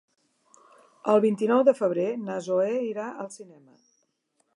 [1.11, 3.77] El vint-i-nou de febrer na Zoè irà al cinema.